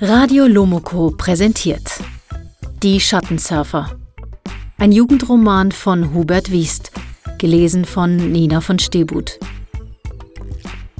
[0.00, 2.02] Radio Lomoko präsentiert
[2.82, 3.96] Die Schattensurfer.
[4.76, 6.92] Ein Jugendroman von Hubert Wiest,
[7.38, 9.38] gelesen von Nina von Stebut.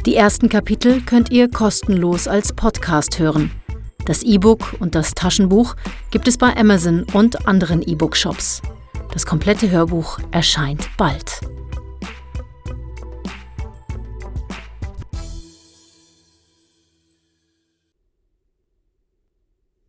[0.06, 3.50] Die ersten Kapitel könnt ihr kostenlos als Podcast hören.
[4.06, 5.76] Das E-Book und das Taschenbuch
[6.10, 8.62] gibt es bei Amazon und anderen E-Book-Shops.
[9.12, 11.40] Das komplette Hörbuch erscheint bald.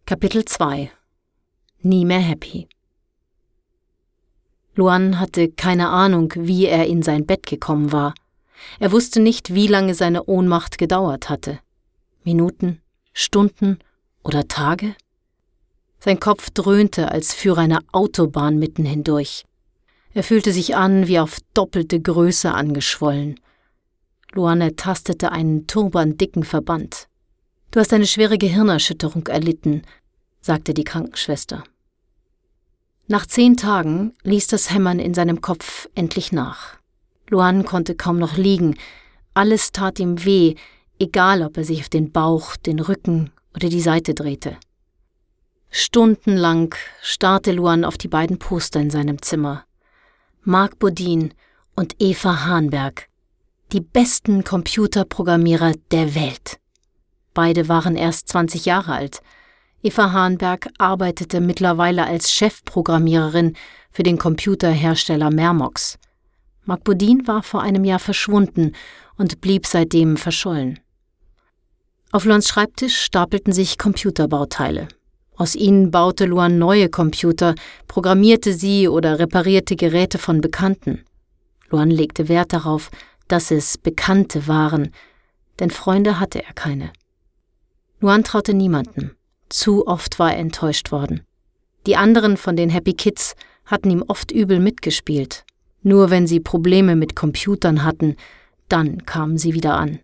[0.07, 0.91] Kapitel 2
[1.79, 2.67] Nie mehr happy.
[4.75, 8.13] Luan hatte keine Ahnung, wie er in sein Bett gekommen war.
[8.79, 11.57] Er wusste nicht, wie lange seine Ohnmacht gedauert hatte.
[12.23, 12.83] Minuten,
[13.13, 13.79] Stunden
[14.23, 14.93] oder Tage?
[15.97, 19.43] Sein Kopf dröhnte, als führe eine Autobahn mitten hindurch.
[20.13, 23.39] Er fühlte sich an wie auf doppelte Größe angeschwollen.
[24.33, 27.07] Luan ertastete einen turbandicken Verband.
[27.75, 29.81] Du hast eine schwere Gehirnerschütterung erlitten,
[30.40, 31.65] sagte die Krankenschwester.
[33.09, 36.77] Nach zehn Tagen ließ das Hämmern in seinem Kopf endlich nach.
[37.27, 38.77] Luan konnte kaum noch liegen.
[39.34, 40.55] Alles tat ihm weh,
[40.99, 44.55] egal ob er sich auf den Bauch, den Rücken oder die Seite drehte.
[45.70, 49.65] Stundenlang starrte Luan auf die beiden Poster in seinem Zimmer.
[50.43, 51.34] Marc Bodin
[51.76, 53.09] und Eva Hahnberg,
[53.73, 56.57] die besten Computerprogrammierer der Welt.
[57.35, 59.21] Beide waren erst 20 Jahre alt.
[59.83, 63.55] Eva Hahnberg arbeitete mittlerweile als Chefprogrammiererin
[63.91, 66.00] für den Computerhersteller Mermox.
[66.63, 68.72] Marc Bodin war vor einem Jahr verschwunden
[69.17, 70.79] und blieb seitdem verschollen.
[72.11, 74.88] Auf Luans Schreibtisch stapelten sich Computerbauteile.
[75.35, 77.53] Aus ihnen baute Luan neue Computer,
[77.88, 81.03] programmierte sie oder reparierte Geräte von Bekannten.
[81.69, 82.89] Luan legte Wert darauf,
[83.28, 84.94] dass es Bekannte waren,
[85.59, 86.91] denn Freunde hatte er keine.
[88.06, 89.17] Luan traute niemanden.
[89.50, 91.22] Zu oft war er enttäuscht worden.
[91.88, 93.34] Die anderen von den Happy Kids
[93.66, 95.44] hatten ihm oft übel mitgespielt.
[95.81, 98.16] Nur wenn sie Probleme mit Computern hatten,
[98.69, 100.02] dann kamen sie wieder an.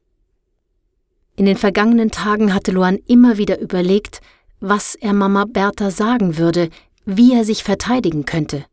[1.35, 4.21] In den vergangenen Tagen hatte Luan immer wieder überlegt,
[4.59, 6.71] was er Mama Bertha sagen würde,
[7.05, 8.65] wie er sich verteidigen könnte.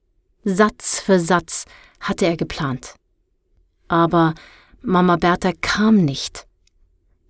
[0.44, 1.66] Satz für Satz
[2.00, 2.94] hatte er geplant.
[3.88, 4.34] Aber
[4.80, 6.47] Mama Bertha kam nicht.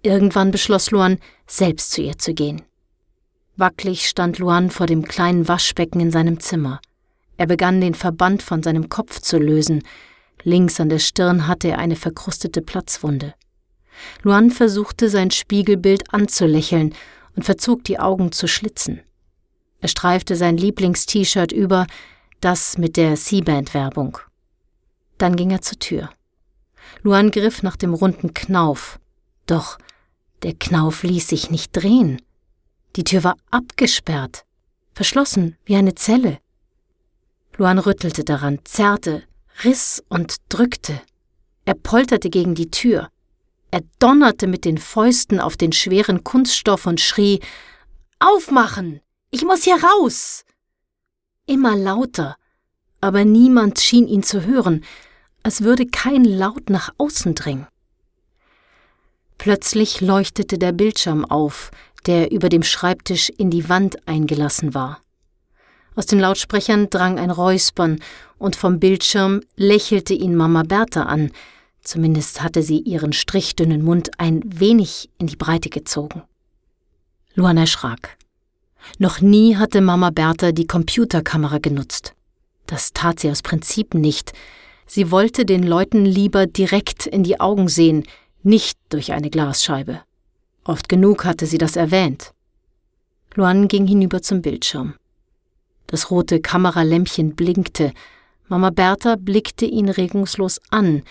[0.03, 2.63] Irgendwann beschloss Luan, selbst zu ihr zu gehen.
[3.57, 6.81] Wackelig stand Luan vor dem kleinen Waschbecken in seinem Zimmer.
[7.37, 9.83] Er begann den Verband von seinem Kopf zu lösen.
[10.45, 13.35] Links an der Stirn hatte er eine verkrustete Platzwunde.
[14.23, 16.95] Luan versuchte sein Spiegelbild anzulächeln
[17.35, 19.01] und verzog die Augen zu Schlitzen.
[19.81, 21.87] Er streifte sein Lieblings-T-Shirt über,
[22.41, 24.19] das mit der C-Band-Werbung.
[25.19, 26.11] Dann ging er zur Tür.
[27.03, 29.01] Luan griff nach dem runden Knauf.
[29.47, 29.79] Doch
[30.43, 32.23] der Knauf ließ sich nicht drehen.
[32.97, 34.45] Die Tür war abgesperrt,
[34.95, 36.39] verschlossen wie eine Zelle.
[37.57, 39.25] Luan rüttelte daran, zerrte,
[39.65, 41.01] riss und drückte.
[41.65, 43.09] Er polterte gegen die Tür.
[43.71, 47.41] Er donnerte mit den Fäusten auf den schweren Kunststoff und schrie
[48.21, 49.01] Aufmachen.
[49.31, 50.45] Ich muss hier raus.
[51.47, 52.37] Immer lauter,
[53.01, 54.85] aber niemand schien ihn zu hören,
[55.43, 57.67] als würde kein Laut nach außen dringen.
[59.39, 61.71] Plötzlich leuchtete der Bildschirm auf,
[62.07, 65.01] der über dem Schreibtisch in die Wand eingelassen war.
[65.95, 68.01] Aus den Lautsprechern drang ein Räuspern,
[68.39, 71.33] und vom Bildschirm lächelte ihn Mama Bertha an,
[71.81, 76.23] zumindest hatte sie ihren strichdünnen Mund ein wenig in die Breite gezogen.
[77.35, 78.17] Luan erschrak.
[78.99, 82.15] Noch nie hatte Mama Bertha die Computerkamera genutzt.
[82.67, 84.33] Das tat sie aus Prinzip nicht.
[84.87, 88.05] Sie wollte den Leuten lieber direkt in die Augen sehen,
[88.43, 90.03] nicht durch eine Glasscheibe.
[90.65, 92.33] Oft genug hatte sie das erwähnt.
[93.35, 94.95] Luan ging hinüber zum Bildschirm.
[95.87, 97.93] Das rote Kameralämpchen blinkte.
[98.49, 101.03] Mama Bertha blickte ihn regungslos an.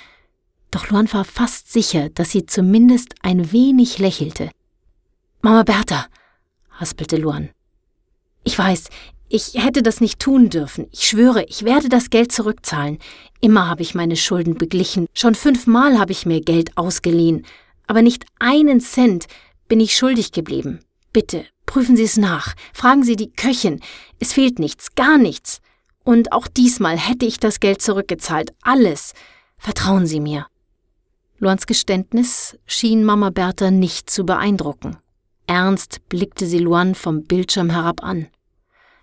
[0.71, 4.51] Doch Luan war fast sicher, dass sie zumindest ein wenig lächelte.
[5.41, 6.07] Mama Bertha,
[6.71, 7.49] haspelte Luan.
[8.43, 8.89] Ich weiß,
[9.29, 10.87] ich hätte das nicht tun dürfen.
[10.91, 12.99] Ich schwöre, ich werde das Geld zurückzahlen.
[13.41, 15.07] Immer habe ich meine Schulden beglichen.
[15.13, 17.45] Schon fünfmal habe ich mir Geld ausgeliehen.
[17.87, 19.27] Aber nicht einen Cent
[19.67, 20.79] bin ich schuldig geblieben.
[21.13, 22.55] Bitte, Prüfen Sie es nach.
[22.73, 23.81] Fragen Sie die Köchin.
[24.19, 25.59] Es fehlt nichts, gar nichts.
[26.03, 28.53] Und auch diesmal hätte ich das Geld zurückgezahlt.
[28.63, 29.13] Alles.
[29.59, 30.47] Vertrauen Sie mir.
[31.37, 34.97] Luans Geständnis schien Mama Bertha nicht zu beeindrucken.
[35.45, 38.27] Ernst blickte sie Luan vom Bildschirm herab an.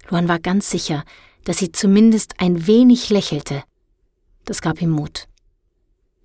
[0.09, 1.05] Luan war ganz sicher,
[1.45, 3.63] dass sie zumindest ein wenig lächelte.
[4.45, 5.29] Das gab ihm Mut.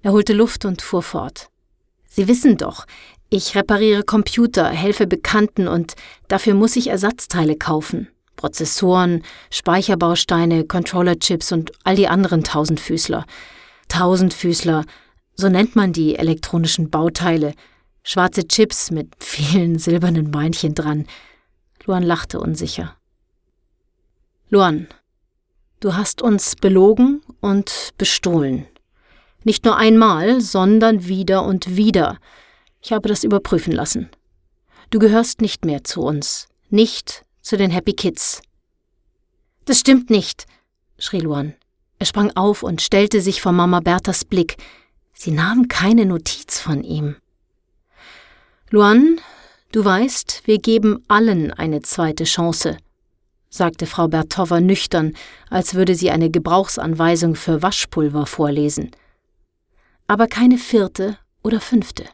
[0.02, 1.50] Er holte Luft und fuhr fort.
[2.08, 2.86] Sie wissen doch,
[3.30, 5.96] ich repariere Computer, helfe Bekannten und
[6.28, 8.08] dafür muss ich Ersatzteile kaufen.
[8.36, 13.26] Prozessoren, Speicherbausteine, Controllerchips und all die anderen Tausendfüßler.
[13.90, 14.86] Tausendfüßler,
[15.36, 17.54] so nennt man die elektronischen Bauteile.
[18.04, 21.06] Schwarze Chips mit vielen silbernen Beinchen dran.
[21.86, 22.96] Luan lachte unsicher.
[24.52, 24.88] Luan,
[25.80, 28.66] du hast uns belogen und bestohlen.
[29.44, 32.18] Nicht nur einmal, sondern wieder und wieder.
[32.82, 34.10] Ich habe das überprüfen lassen.
[34.90, 38.42] Du gehörst nicht mehr zu uns, nicht zu den Happy Kids.
[39.66, 40.48] Das stimmt nicht,
[40.98, 41.54] schrie Luan.
[42.00, 44.58] Er sprang auf und stellte sich vor Mama Berthas Blick.
[45.14, 47.18] Sie nahm keine Notiz von ihm.
[48.72, 49.22] Luan,
[49.72, 52.78] du weißt, wir geben allen eine zweite Chance,
[53.50, 55.14] sagte Frau Bertowa nüchtern,
[55.50, 58.92] als würde sie eine Gebrauchsanweisung für Waschpulver vorlesen.
[60.08, 62.06] Aber keine vierte oder fünfte.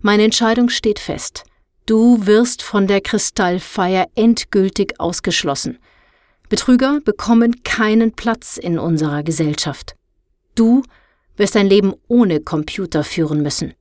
[0.00, 1.44] Meine Entscheidung steht fest.
[1.84, 5.78] Du wirst von der Kristallfeier endgültig ausgeschlossen.
[6.48, 9.94] Betrüger bekommen keinen Platz in unserer Gesellschaft.
[10.54, 10.82] Du
[11.36, 13.74] wirst ein Leben ohne Computer führen müssen.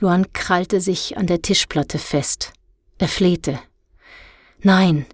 [0.00, 2.52] Luan krallte sich an der Tischplatte fest.
[2.98, 3.60] Er flehte.
[4.64, 5.04] Nein,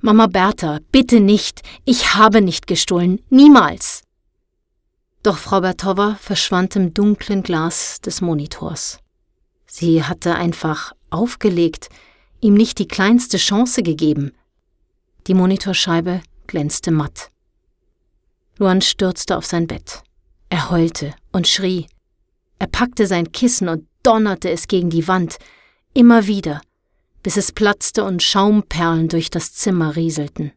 [0.00, 1.60] Mama Bertha, bitte nicht.
[1.84, 3.20] Ich habe nicht gestohlen.
[3.28, 4.02] Niemals.
[5.22, 8.98] Doch Frau Bertowa verschwand im dunklen Glas des Monitors.
[9.66, 11.90] Sie hatte einfach aufgelegt,
[12.40, 14.32] ihm nicht die kleinste Chance gegeben.
[15.26, 17.30] Die Monitorscheibe glänzte matt.
[18.56, 20.02] Luan stürzte auf sein Bett.
[20.48, 21.88] Er heulte und schrie.
[22.58, 25.36] Er packte sein Kissen und donnerte es gegen die Wand,
[25.92, 26.62] immer wieder,
[27.24, 30.52] bis es platzte und Schaumperlen durch das Zimmer rieselten.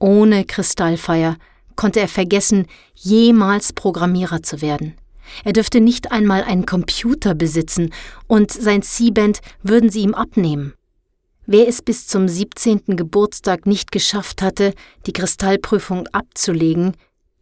[0.00, 1.36] Ohne Kristallfeier
[1.76, 4.94] konnte er vergessen, jemals Programmierer zu werden.
[5.44, 7.92] Er dürfte nicht einmal einen Computer besitzen,
[8.26, 10.74] und sein C-Band würden sie ihm abnehmen.
[11.46, 12.96] Wer es bis zum 17.
[12.96, 14.72] Geburtstag nicht geschafft hatte,
[15.06, 16.96] die Kristallprüfung abzulegen,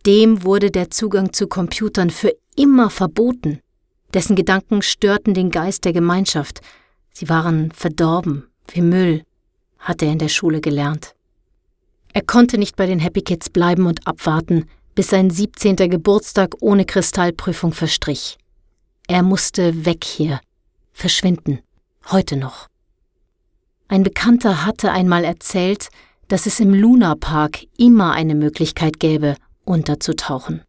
[0.04, 3.60] dem wurde der Zugang zu Computern für immer verboten.
[4.12, 6.60] Dessen Gedanken störten den Geist der Gemeinschaft.
[7.16, 9.22] Sie waren verdorben, wie Müll,
[9.78, 11.14] hatte er in der Schule gelernt.
[12.12, 14.66] Er konnte nicht bei den Happy Kids bleiben und abwarten,
[14.96, 15.76] bis sein 17.
[15.76, 18.36] Geburtstag ohne Kristallprüfung verstrich.
[19.06, 20.40] Er musste weg hier,
[20.92, 21.60] verschwinden,
[22.10, 22.68] heute noch.
[23.86, 25.88] Ein Bekannter hatte einmal erzählt,
[26.28, 30.62] dass es im Luna Park immer eine Möglichkeit gäbe, unterzutauchen.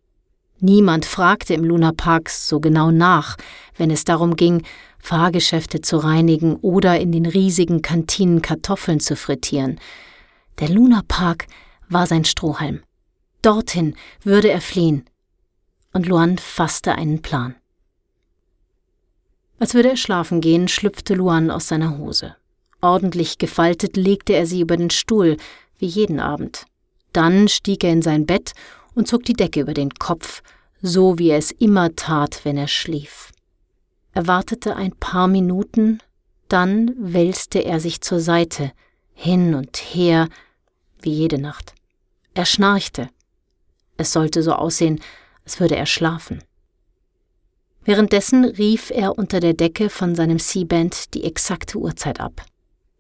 [0.60, 3.38] Niemand fragte im Luna Park so genau nach,
[3.78, 4.64] wenn es darum ging,
[5.00, 9.80] Fahrgeschäfte zu reinigen oder in den riesigen Kantinen Kartoffeln zu frittieren.
[10.60, 11.48] Der Luna Park
[11.90, 12.82] war sein Strohhalm.
[13.42, 15.06] Dorthin würde er fliehen.
[15.94, 17.56] Und Luan fasste einen Plan.
[19.60, 22.36] Als würde er schlafen gehen, schlüpfte Luan aus seiner Hose.
[22.82, 25.38] Ordentlich gefaltet legte er sie über den Stuhl,
[25.78, 26.66] wie jeden Abend.
[27.14, 28.54] Dann stieg er in sein Bett
[28.96, 30.42] und zog die Decke über den Kopf,
[30.82, 33.32] so wie er es immer tat, wenn er schlief.
[34.14, 36.00] Er wartete ein paar Minuten,
[36.48, 38.72] dann wälzte er sich zur Seite,
[39.14, 40.30] hin und her,
[41.02, 41.74] wie jede Nacht.
[42.34, 43.10] Er schnarchte.
[43.98, 45.02] Es sollte so aussehen,
[45.44, 46.44] als würde er schlafen.
[47.84, 52.44] Währenddessen rief er unter der Decke von seinem C-Band die exakte Uhrzeit ab.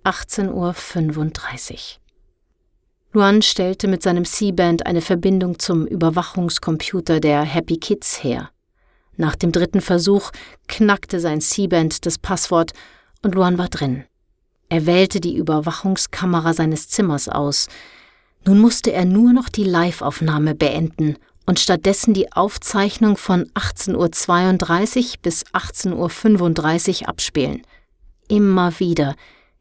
[0.03, 2.04] 18.35 Uhr.
[3.15, 8.49] Luan stellte mit seinem C-Band eine Verbindung zum Überwachungscomputer der Happy Kids her.
[9.15, 10.31] Nach dem dritten Versuch
[10.67, 12.73] knackte sein C-Band das Passwort
[13.21, 14.03] und Luan war drin.
[14.67, 17.69] Er wählte die Überwachungskamera seines Zimmers aus.
[18.45, 25.13] Nun musste er nur noch die Liveaufnahme beenden und stattdessen die Aufzeichnung von 18.32 Uhr
[25.21, 27.61] bis 18.35 Uhr abspielen.
[28.27, 29.15] Immer wieder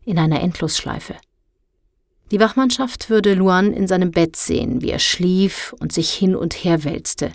[0.04, 1.14] in einer Endlosschleife.
[2.31, 6.54] Die Wachmannschaft würde Luan in seinem Bett sehen, wie er schlief und sich hin und
[6.54, 7.33] her wälzte.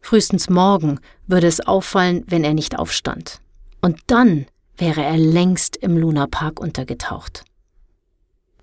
[0.00, 3.40] Frühestens morgen würde es auffallen, wenn er nicht aufstand.
[3.80, 7.44] Und dann wäre er längst im Lunapark untergetaucht.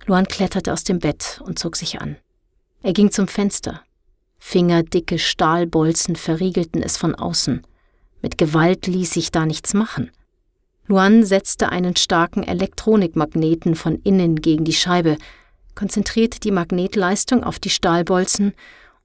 [0.06, 2.16] Luan kletterte aus dem Bett und zog sich an.
[2.82, 3.80] Er ging zum Fenster.
[4.38, 7.66] Fingerdicke Stahlbolzen verriegelten es von außen.
[8.20, 10.10] Mit Gewalt ließ sich da nichts machen.
[10.86, 15.16] Luan setzte einen starken Elektronikmagneten von innen gegen die Scheibe,
[15.74, 18.54] konzentrierte die Magnetleistung auf die Stahlbolzen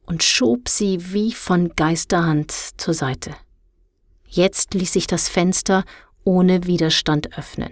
[0.06, 3.36] und schob sie wie von Geisterhand zur Seite.
[4.28, 5.84] Jetzt ließ sich das Fenster
[6.24, 7.72] ohne Widerstand öffnen.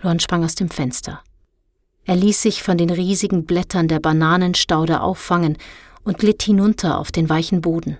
[0.00, 1.22] Luan sprang aus dem Fenster.
[2.04, 5.56] Er ließ sich von den riesigen Blättern der Bananenstaude auffangen
[6.04, 7.98] und glitt hinunter auf den weichen Boden.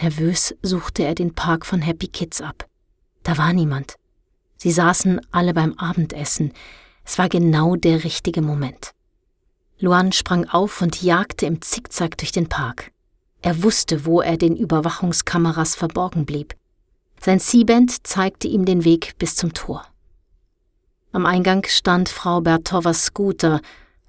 [0.00, 2.68] Nervös suchte er den Park von Happy Kids ab.
[3.24, 3.96] Da war niemand.
[4.56, 6.52] Sie saßen alle beim Abendessen.
[7.04, 8.92] Es war genau der richtige Moment.
[9.80, 12.90] Luan sprang auf und jagte im Zickzack durch den Park.
[13.42, 16.54] Er wusste, wo er den Überwachungskameras verborgen blieb.
[17.20, 19.84] Sein C-Band zeigte ihm den Weg bis zum Tor.
[21.12, 23.60] Am Eingang stand Frau Bertovas Scooter.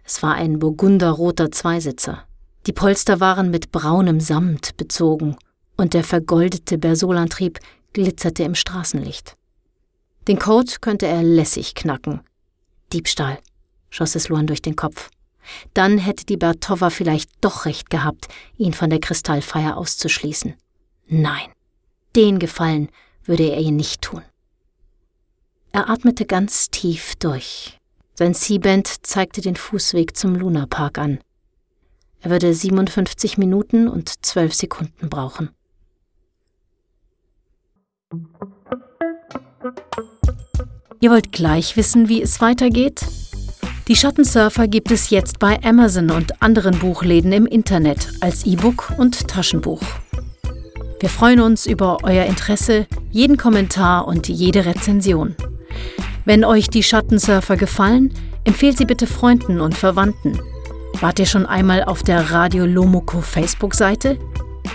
[0.04, 2.24] Es war ein burgunderroter Zweisitzer.
[2.66, 5.38] Die Polster waren mit braunem Samt bezogen
[5.78, 7.60] und der vergoldete Bersolantrieb
[7.94, 9.36] glitzerte im Straßenlicht.
[10.28, 12.22] Den Code könnte er lässig knacken.
[12.92, 13.40] Diebstahl,
[13.90, 15.10] schoss es Luan durch den Kopf.
[15.74, 18.28] Dann hätte die Bertova vielleicht doch recht gehabt,
[18.58, 20.56] ihn von der Kristallfeier auszuschließen.
[21.08, 21.50] Nein,
[22.16, 22.90] den Gefallen
[23.24, 24.24] würde er ihr nicht tun.
[25.72, 27.80] Er atmete ganz tief durch.
[28.16, 31.20] Sein C-Band zeigte den Fußweg zum Lunapark an.
[32.22, 35.52] Er würde 57 Minuten und 12 Sekunden brauchen.
[41.00, 43.06] Ihr wollt gleich wissen, wie es weitergeht?
[43.90, 49.28] Die Schattensurfer gibt es jetzt bei Amazon und anderen Buchläden im Internet als E-Book und
[49.28, 49.82] Taschenbuch.
[51.00, 55.36] Wir freuen uns über euer Interesse, jeden Kommentar und jede Rezension.
[56.24, 60.40] Wenn euch die Schattensurfer gefallen, empfehlt sie bitte Freunden und Verwandten.
[61.00, 64.20] Wart ihr schon einmal auf der Radio Lomoko Facebook-Seite?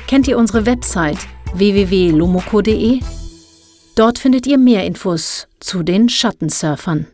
[0.09, 1.18] Kennt ihr unsere Website
[1.54, 2.99] www.lomoko.de?
[3.94, 7.06] Dort findet ihr mehr Infos zu den Schattensurfern.